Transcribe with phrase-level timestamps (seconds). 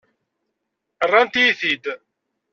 [1.05, 1.85] Rrant-iyi-t-id.